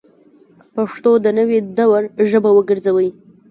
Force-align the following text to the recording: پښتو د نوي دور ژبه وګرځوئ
پښتو 0.75 1.11
د 1.23 1.25
نوي 1.39 1.59
دور 1.77 2.01
ژبه 2.29 2.49
وګرځوئ 2.53 3.09